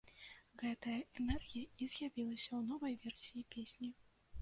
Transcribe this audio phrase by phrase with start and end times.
[0.61, 3.97] Гэтая энергія і з'явілася ў новай версіі песні.